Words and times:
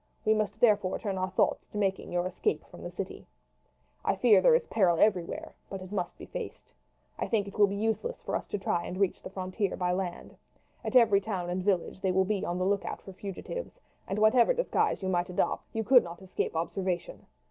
We 0.25 0.33
must 0.33 0.59
therefore 0.59 0.97
turn 0.97 1.19
our 1.19 1.29
thoughts 1.29 1.63
to 1.67 1.73
your 1.75 1.79
making 1.81 2.11
your 2.11 2.25
escape 2.25 2.65
from 2.65 2.81
the 2.81 2.89
city. 2.89 3.27
I 4.03 4.15
fear 4.15 4.39
that 4.39 4.41
there 4.41 4.55
is 4.55 4.65
peril 4.65 4.97
everywhere; 4.97 5.53
but 5.69 5.79
it 5.79 5.91
must 5.91 6.17
be 6.17 6.25
faced. 6.25 6.73
I 7.19 7.27
think 7.27 7.47
it 7.47 7.59
will 7.59 7.67
be 7.67 7.75
useless 7.75 8.23
for 8.23 8.35
us 8.35 8.47
to 8.47 8.57
try 8.57 8.83
and 8.83 8.97
reach 8.99 9.21
the 9.21 9.29
frontier 9.29 9.77
by 9.77 9.91
land. 9.91 10.35
At 10.83 10.95
every 10.95 11.21
town 11.21 11.51
and 11.51 11.61
village 11.63 12.01
they 12.01 12.11
will 12.11 12.25
be 12.25 12.43
on 12.43 12.57
the 12.57 12.65
look 12.65 12.83
out 12.83 13.03
for 13.03 13.13
fugitives, 13.13 13.79
and 14.07 14.17
whatever 14.17 14.55
disguise 14.55 15.03
you 15.03 15.07
might 15.07 15.29
adopt 15.29 15.67
you 15.71 15.83
could 15.83 16.03
not 16.03 16.19
escape 16.23 16.55
observation. 16.55 17.27